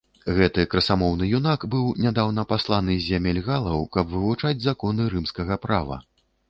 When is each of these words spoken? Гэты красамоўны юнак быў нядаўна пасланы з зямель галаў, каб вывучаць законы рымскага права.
Гэты 0.37 0.63
красамоўны 0.71 1.27
юнак 1.39 1.67
быў 1.75 1.85
нядаўна 2.05 2.47
пасланы 2.55 2.97
з 2.99 3.05
зямель 3.11 3.43
галаў, 3.49 3.87
каб 3.99 4.05
вывучаць 4.17 4.59
законы 4.69 5.11
рымскага 5.15 5.63
права. 5.67 6.05